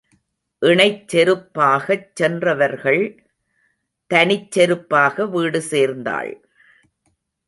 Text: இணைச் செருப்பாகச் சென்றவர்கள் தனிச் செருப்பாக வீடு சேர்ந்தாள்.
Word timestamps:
இணைச் 0.61 1.03
செருப்பாகச் 1.11 2.07
சென்றவர்கள் 2.13 3.03
தனிச் 4.07 4.59
செருப்பாக 4.59 5.29
வீடு 5.29 5.61
சேர்ந்தாள். 5.61 6.31